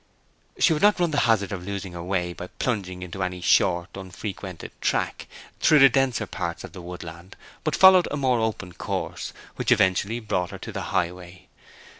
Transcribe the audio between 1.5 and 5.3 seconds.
of losing her way by plunging into any short, unfrequented track